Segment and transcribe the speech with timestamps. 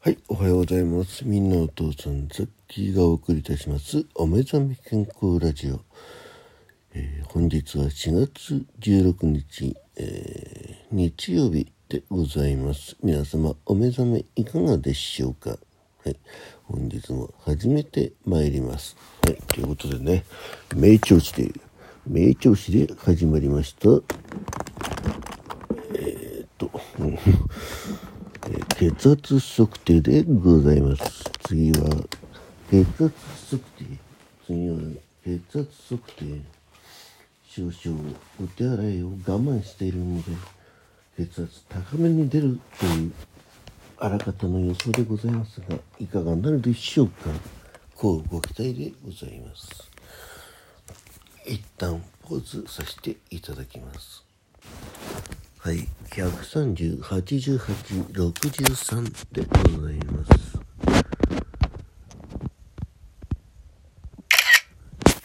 [0.00, 1.26] はい、おはようございます。
[1.26, 4.06] みんなお父さん、ザッキーがお送りいたします。
[4.14, 5.80] お目覚め健康ラジオ。
[6.94, 12.96] えー本日は4月16日、えー日曜日でございます。
[13.02, 15.58] 皆様、お目覚めいかがでしょうか？
[16.04, 16.16] はい、
[16.62, 18.96] 本日も始めてまいります。
[19.26, 20.24] はい、ということでね、
[20.76, 21.52] 名調子で、
[22.06, 23.88] 名調子で始まりました。
[25.94, 26.70] えーっと、
[28.78, 31.24] 血圧測定でございます。
[31.48, 31.78] 次は
[32.70, 33.12] 血圧
[33.50, 33.84] 測定。
[34.46, 34.76] 次は
[35.24, 36.40] 血圧測定。
[37.48, 40.30] 少々お手洗いを我慢しているので、
[41.16, 43.12] 血圧高めに出るという
[43.98, 47.30] あらかたの予想でございますが、いかがなるでしょうか。
[47.96, 49.90] こうご期待でございます。
[51.44, 54.22] 一旦ポーズさせていただきます。
[55.68, 57.58] はい、130、88、
[58.14, 60.58] 63でございます。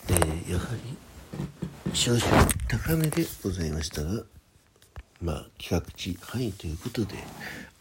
[0.10, 2.22] えーやはり少々
[2.68, 4.24] 高めでございましたが、
[5.22, 7.16] まあ、企画値範囲ということで、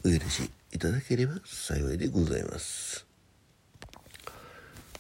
[0.05, 3.05] お許しいただければ幸いでございます。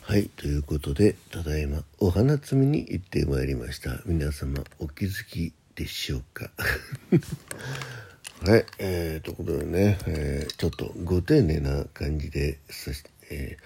[0.00, 4.00] はい、ということで、ただいまお花摘みに行ってまいりました。
[4.05, 6.50] 皆様お気づきでしょうか。
[8.44, 13.62] はい、えー、ということでね、えーちょっとご丁寧な感じでさし、えー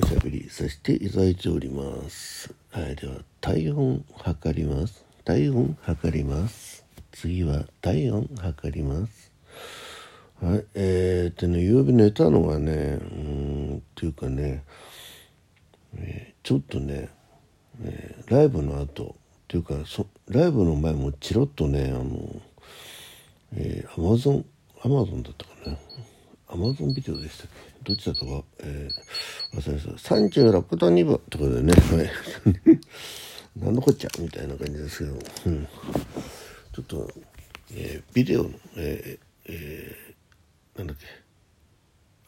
[0.00, 2.54] おしゃべりさせていただいております。
[2.70, 5.04] はい、では体温測ります。
[5.24, 6.84] 体温測ります。
[7.10, 9.32] 次は体温測ります。
[10.40, 14.62] はい、えー、でね、曜日寝たのがね、うん、っていうかね、
[15.96, 17.08] えーちょっとね、
[17.82, 19.16] えーライブの後
[19.48, 22.42] っていうかそライブの前もチロッとねあの、
[23.56, 24.44] えー、アマゾン
[24.84, 25.78] アマゾンだったかな。
[26.50, 27.46] アマゾンビデオでしたっ
[27.82, 27.94] け？
[27.94, 30.14] どっちだったか、えー、忘れました。
[30.16, 32.10] 36度2分とかでね、はい、
[33.64, 35.12] なんのこっちゃみたいな感じですけど、
[35.46, 37.10] うん、ちょっと、
[37.72, 40.96] えービデオの、えーえーなんだっ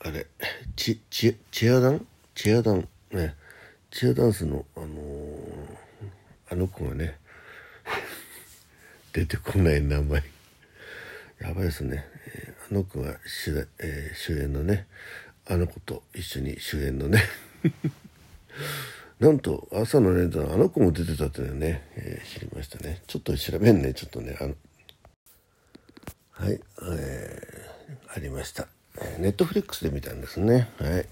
[0.00, 0.08] け？
[0.08, 0.26] あれ
[0.74, 2.06] チチチアダン？
[2.34, 3.34] チアダンね。
[3.90, 5.29] チアダンスのあのー
[6.50, 7.18] あの子がね
[9.12, 10.22] 出てこない名前
[11.40, 12.04] やばいですね、
[12.70, 14.86] あの子が主、えー主演のね
[15.46, 17.22] あの子と一緒に主演のね
[19.18, 24.54] なんと朝の連ドラあの子も出てたっていうのね、えー知りましたねちょっと調べんねちょっとねあの
[26.32, 27.60] はい、えー
[28.14, 28.66] ありました。
[29.18, 30.68] ネットフリックスで見たんですね。
[30.78, 31.06] はい。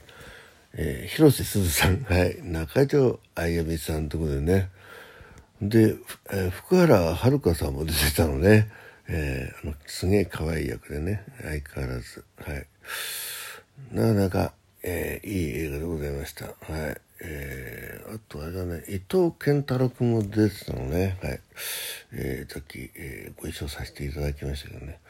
[0.74, 2.42] えー広瀬すずさん、はい。
[2.42, 4.68] 中条あやみさんとこでね。
[5.60, 5.96] で、
[6.30, 8.70] えー福原遥さんも出てたのね。
[9.08, 11.24] えーあの、すげえ可愛い役でね。
[11.42, 12.24] 相変わらず。
[12.36, 12.66] はい。
[13.92, 14.52] なかなか、
[14.82, 16.46] えーいい映画でございました。
[16.46, 16.54] はい。
[17.20, 21.18] えーあとあれだね、伊藤健太郎君も出てたのね。
[21.22, 21.40] はい。
[22.12, 25.00] えーさっき、えーご一緒させていただきましたけどね。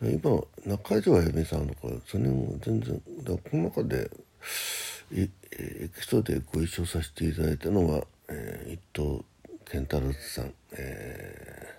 [0.00, 4.08] 今、中条あやみさんとか、それも全然、だこの中で、
[5.12, 9.24] いえーエキストでご一緒させていただいたのは、えー伊藤
[9.70, 11.74] 健太郎さん、え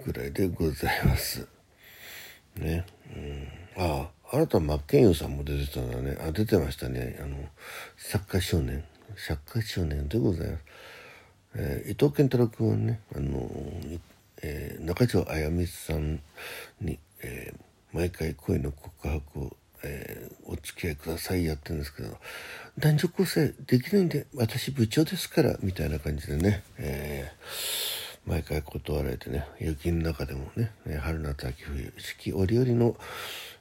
[0.00, 1.46] ーぐらいでございます。
[2.56, 2.86] ね。
[3.14, 6.16] うん、ああ、新田真剣佑さんも出てたんだね。
[6.20, 7.18] あ、出てましたね。
[7.20, 7.36] あの、
[7.96, 8.84] サッカー少年。
[9.16, 10.64] サッカー少年でございます。
[11.56, 13.50] えー伊藤健太郎君はね、あの
[14.42, 16.20] えー中条あやみさん
[16.80, 17.60] に、えー
[17.90, 19.56] 毎回恋の告白を、
[20.62, 22.16] 付き合いくださいやってるんですけど
[22.78, 30.70] 男女構成できないんで私部長ですからみたいな感じでね、えー毎回断られてね雪の中でもね
[31.00, 32.94] 春夏秋冬四季折々の、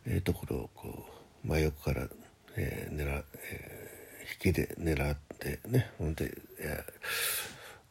[0.06, 1.06] えーところをこ
[1.46, 2.08] う真横から、
[2.58, 3.88] えー狙えー
[4.46, 6.84] 引きで狙ってねほんで、え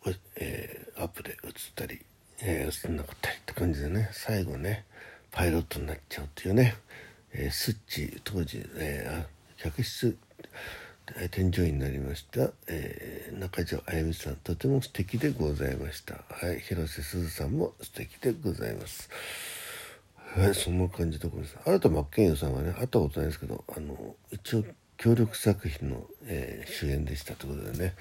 [0.05, 2.03] ーえーアップで映ったり、
[2.43, 4.85] えー映んなかったりって感じでね最後ね
[5.31, 6.75] パイロットになっちゃうっていうね、
[7.39, 10.17] えースッチ当時、えー客室
[11.31, 16.25] 添乗員になりました、えー中条あやみさんとても素敵でございました。
[16.29, 19.09] はい広瀬すずさんも素敵でございます。
[20.35, 21.59] はいそんな感じでございます。
[21.65, 24.65] 新田真剣佑さんはね会ったことないですけどあの一応
[24.97, 27.95] 協力作品の、えー主演でしたということでね。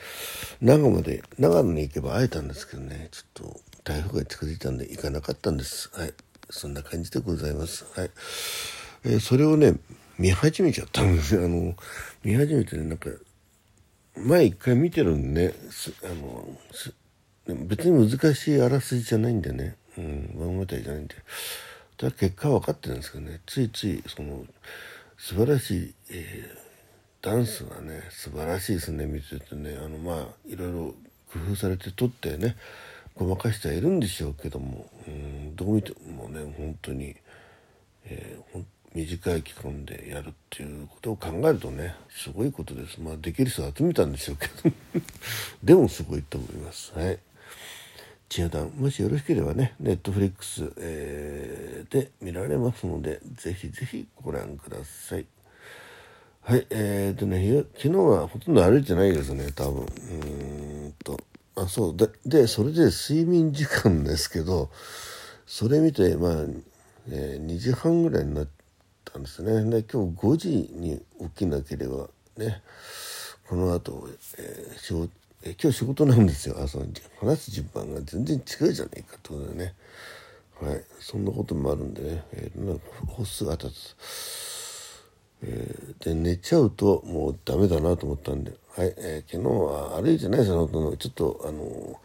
[0.61, 3.09] 長野で長野に行けば会えたんですけどね。
[3.11, 5.89] ちょっと台風が近づいたんで行かなかったんです。
[5.93, 6.13] はい
[6.49, 7.85] そんな感じでございます。
[7.95, 8.11] はい、
[9.05, 9.75] えーそれをね
[10.17, 11.03] 見始めちゃった。
[11.03, 11.15] ん。
[11.15, 11.75] ですよあの
[12.23, 13.09] 見始めてねなんか
[14.17, 16.93] 前一回見てるんでねすあのす
[17.47, 21.15] 別に難しいあらすじじゃないんでね、うん、物語じゃないんで。
[21.97, 23.39] ただ結果は分かってるんですけどね。
[23.45, 24.45] ついついその
[25.17, 29.05] 素晴らしい、えー、ダンスがね素晴らしいですね。
[29.05, 29.77] 見ててね。
[29.77, 30.95] あのまあいろいろ
[31.31, 32.55] 工夫されて撮ってね
[33.15, 34.89] ごまかしてはいるんでしょうけども。
[35.07, 37.15] うんどう見てもね本当に、
[38.05, 38.63] えー、
[38.95, 43.01] 短い期間でやるっていうことを考えるとねすごいことです。
[43.01, 44.73] まあできる人集めたんでしょうけど。
[45.61, 46.93] でもすごいと思います。
[46.95, 47.19] はい。
[48.29, 55.25] 千代団もしよろしければねネットフリックス、えー、で見られますのでぜひぜひご覧ください。
[56.41, 56.65] はい。
[56.69, 59.83] えーとね昨日はほとんど歩いてないですね多分。
[59.83, 61.19] うーんと。
[61.57, 61.97] あそう。
[61.97, 64.69] ででそれで睡眠時間ですけど
[65.45, 66.31] それ見てまあ、
[67.09, 68.47] えー、2時半ぐらいになっ
[69.11, 69.63] たんですね。
[69.69, 72.61] で今日5時に起きなければね
[73.47, 75.09] この後、えー、仕事
[75.45, 76.55] え今日仕事なんですよ。
[76.59, 76.79] 朝
[77.19, 79.73] 話す順番が全然違うじゃねえかってことでね。
[80.59, 80.83] はい。
[80.99, 83.95] そんなこともあるんでね、えー、なんか歩数が立つ、
[85.43, 88.53] え、で寝ちゃうともうダメだなと思ったんで。
[88.75, 90.67] はい、えー、昨日は歩いてないですよ
[90.97, 91.99] ちょっとあの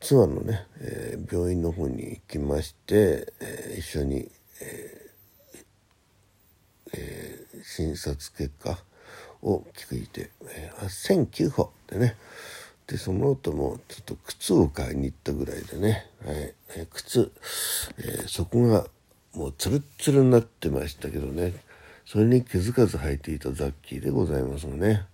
[0.00, 4.30] 妻のね、えー、病院の方に行きまして、えー、一緒に、
[4.62, 5.07] えー
[6.94, 8.78] えー、診察結果
[9.42, 12.16] を聞いて、えー、1009歩でね。
[12.86, 16.54] でその後もちょっと靴を買いに行ったぐらいでね、はい。
[16.76, 17.30] えー、靴、
[17.98, 18.86] えー、そこが
[19.34, 21.52] もうツルッツルになってましたけどね。
[22.06, 25.06] それに気づかず履いていたザッキーでございますのね。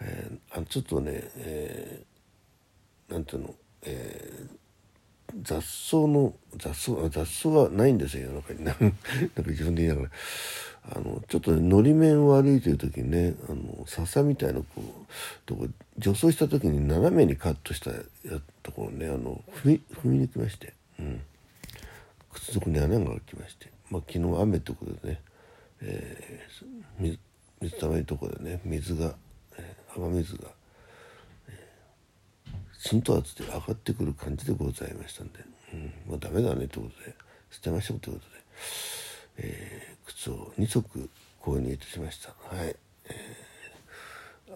[0.00, 8.64] えー、あちょっとね、えー、なんていうの、えー、雑草の雑草雑草はないんですよ世の中に。
[8.68, 8.86] なんか
[9.46, 10.10] 自分で言いながら。
[10.90, 14.80] あのちょっと、ね、のり面を歩いてる時にねあの笹みたいなこう
[15.46, 15.66] とこ
[15.96, 17.98] 除草した時に斜めにカットしたや
[18.62, 21.20] ところねあの踏み踏み抜きまして、うん、
[22.32, 25.20] 靴底に穴が開きまして、まあ、昨日雨ってことでね、
[25.80, 27.18] えー、水
[27.62, 29.14] 水たまりとこでね水が
[29.96, 30.48] 雨水が、
[31.48, 35.38] えー、浸透圧で上がってくる感じでございましたんで、
[35.72, 37.14] うん、もうダメだねってことで
[37.50, 38.24] 捨てましょうってことで、
[39.38, 41.10] えー、靴を2足
[41.42, 42.30] 購入いたしました。
[42.54, 42.74] はい、
[43.06, 44.54] えー、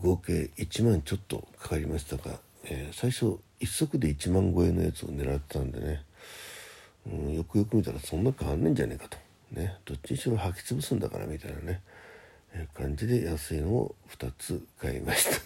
[0.00, 6.02] 合計1万ちょっとかかりましたが、えー、最初1足で1万超えのやつを狙ってたんでね、
[7.06, 9.18] うん、よくよく見たらそんな変わんないんじゃねえかと。
[9.52, 9.76] ね。
[9.84, 11.80] どっちにしろ履き潰すんだからみたいなね。
[12.74, 15.42] 感じで安いのを2つ買いました。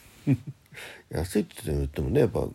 [1.11, 2.49] 安いって言ってもねやっぱ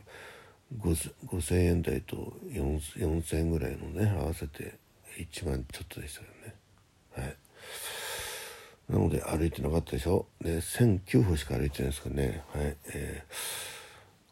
[0.79, 4.75] 5,000円台と4,000円ぐらいのね合わせて
[5.17, 6.55] 1万ちょっとでしたよね。
[7.15, 7.35] はい。
[8.89, 10.25] なので歩いてなかったでしょ？
[10.41, 12.43] で1009歩しか歩いてないですかね。
[12.53, 12.77] はい。
[12.93, 13.23] え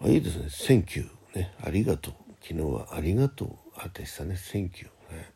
[0.01, 0.45] ー、あいいですね。
[0.47, 1.53] 1009ね。
[1.63, 2.13] ありがとう。
[2.41, 3.49] 昨日はありがとう。
[3.75, 4.35] あでしたね。
[4.35, 4.89] 1009は
[5.21, 5.33] い。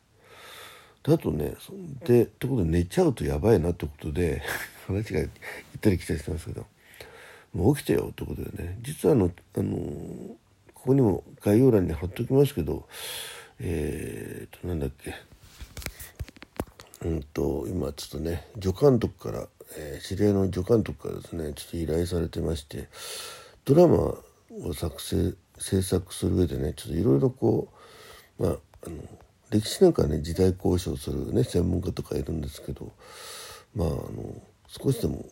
[1.04, 1.54] だとね
[2.06, 4.42] でってことで寝ちゃうとやばいなってことで
[4.88, 5.32] 話が行っ
[5.82, 6.66] たり来たりしてますけど
[7.54, 8.78] もう起きてよってことでね。
[8.82, 9.78] 実はあのあの
[10.74, 12.88] ここにも概要欄に貼っときますけど
[13.60, 15.14] えー、となんだっけ。
[17.04, 19.48] うんと今ちょっとね助監督から、
[19.78, 22.88] えー、知り合いの助監督からですねちょっと依頼されてまして
[23.66, 27.70] ドラマを作成制作する上でねちょっといろいろこ
[28.40, 28.98] うまああの
[29.50, 32.92] 歴史なんかね時代交渉するね専門家とかいるんですけど
[33.76, 35.26] まああの少しでも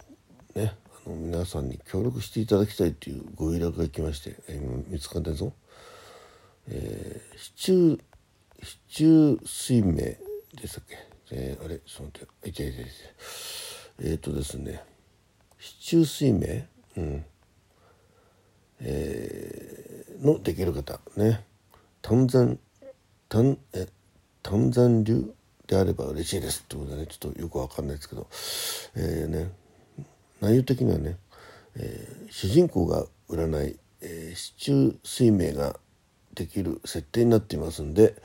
[0.55, 0.73] ね
[1.05, 5.53] あの皆さんに協力していただきたいっていうご依頼が来まして、えー、見つかったぞ、
[6.67, 7.99] えー、市中
[8.61, 10.17] 市中水明で
[10.67, 12.49] したっけ、えー、あれちょっと待って。
[12.49, 12.91] いていていて
[13.99, 14.83] えっ、ー、とですね。
[15.59, 16.63] 市中水明？
[16.97, 17.25] うん。
[18.81, 21.45] えー、のできる方ね。
[22.01, 22.57] 丹山
[23.29, 23.87] 丹え
[24.43, 25.33] 丹山流
[25.67, 27.07] であれば嬉しいですってことでね。
[27.07, 28.27] ちょっとよくわかんないですけど、
[28.95, 29.51] えーね、
[30.41, 31.17] 内容的にはね、
[31.75, 35.79] えー、主人公が占い、えー、市中水明が
[36.33, 38.15] できる設定になっていますんで、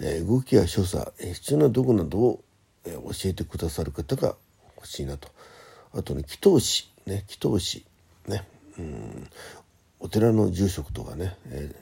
[0.00, 2.44] えー、動きや所作、えー、必要な道具などを、
[2.84, 4.34] えー、教えてくださる方が
[4.76, 5.28] 欲しいなと。
[5.94, 7.84] あとね祈祷師ね祈祷師
[8.26, 8.46] ね
[8.78, 9.28] うん
[10.00, 11.74] お寺の住職とかね、え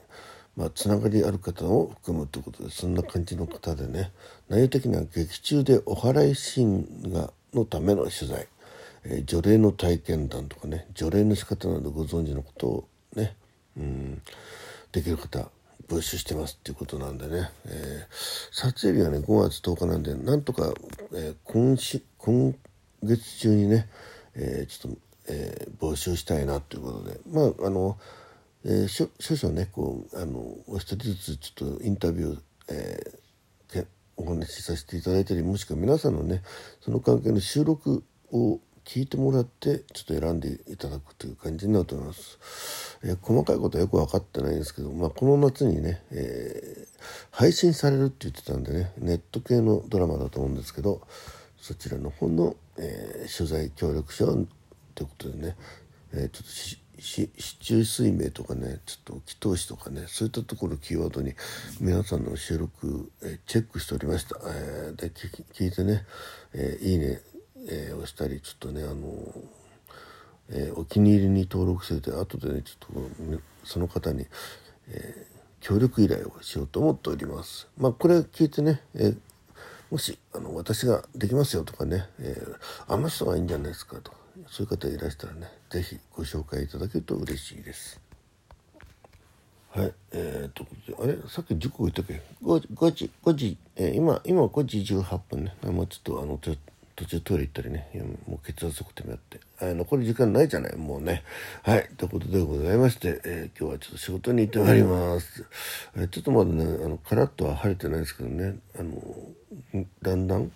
[0.56, 4.12] まあ、つながりある方を含むということでそんな感じの方でね
[4.48, 8.46] 内容的には劇中でお祓いシーンがのための取材、
[9.04, 13.34] え、除霊の体験談とかね除霊の仕方などご存知のことをね
[13.76, 14.22] うん
[14.92, 15.48] できる方
[15.90, 20.72] 募集してますっていうことなんでね、えー、撮影日はね5月10日なんでなんとか、
[21.12, 22.54] えー、今し今
[23.02, 23.88] 月中にね、
[24.36, 27.20] えー、ちょっと、えー、募集したいなということで。
[27.28, 27.98] まああの
[28.64, 36.42] えー、少々ねこうあのお一人ずつちょっとインタビュー、えー、お話しさせていただいたりもしくは皆さんのね
[36.80, 42.98] その関係の収録を聞いてもらってちょっと選んでいただくという感じになると思います。
[43.04, 46.98] え細かいことはよく分かってないんですけど、まあ、この夏にね、えー、
[47.30, 51.00] 配信されるって言ってたんでねネット系のドラマだと思うんですけど
[51.58, 54.46] そちらの方の、えー、取材協力者という
[55.06, 55.56] ことでね、
[56.12, 61.34] えー、ちょっとし市中水明とかねちょっと祈祷師とかねそういったところキーワードに
[61.80, 66.04] 皆さんの収録、えー、チェックしておりました、えー、で聞いてね、
[66.52, 67.22] えー、いいね、
[67.68, 69.08] えー、押したりちょっとねあの
[70.52, 74.26] えー、お気に入りに登録してて後でねちょっとその方に、
[74.88, 77.68] えー、協力依頼をしようと思っております。
[77.78, 79.18] まあこれ聞いてね、えー、
[79.90, 84.12] もしあの私ができますよとかね、えー、あの人がいいんじゃないですかと
[84.48, 88.00] そういう方いらしたらね是非ご紹介いただけると嬉しいです。
[89.70, 90.66] はい、えー、と
[91.00, 91.16] あれ？
[91.28, 96.60] さっき10個言ったっけ？5, 5時5時、えー、今今5時18分ねもうちょっとあのちょっと
[97.00, 97.88] 途中トイレ行ったりね。
[98.28, 99.40] もう血圧測定もやって。
[99.58, 100.76] あ残り時間ないじゃない？
[100.76, 101.22] もうね。
[101.62, 101.88] はい。
[101.96, 105.46] ということでございまして、えー、今日はちょっと仕事に行ってまいります、
[105.96, 108.58] えー、ちょっとまだねあのカラッとは晴れてないですけどね。
[108.78, 109.00] あの
[110.02, 110.52] だんだん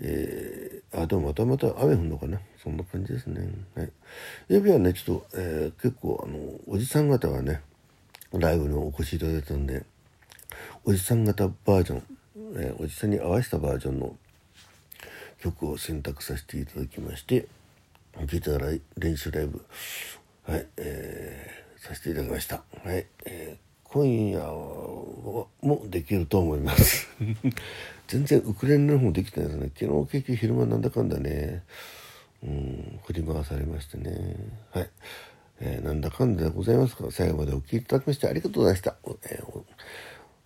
[0.00, 2.38] えー、あでもまたまた雨降るのかな？
[2.62, 3.48] そんな感じですね。
[3.74, 3.90] はい。
[4.48, 6.38] 指はねちょっと、えー、結構あの
[6.68, 7.62] おじさん方がね
[8.32, 9.84] ライブにお越しいただいたんで
[10.84, 12.02] おじさん方バージョン、
[12.58, 14.16] えー、おじさんに合わせたバージョンの
[15.44, 17.46] 曲を選択させていただきまして
[18.26, 19.64] ギター練習ライブ
[20.46, 22.62] はい、えー、させていただきました。
[22.84, 25.48] はい、えー、今夜も
[25.86, 27.08] できると思います。
[28.06, 29.70] 全然ウクレレの方できてないですね。
[29.74, 31.62] 昨日結局昼間なんだかんだね
[32.42, 34.36] うん振り回されましてね。
[34.72, 34.90] はい、
[35.60, 38.96] えー、なんだかんだでございますが最後までお聴きいただきましてありがとうございました、
[39.30, 39.62] えー、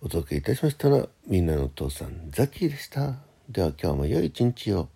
[0.01, 4.89] お届けいたしましたらみんなのお父さんザキーでしたでは今日も良い一日を。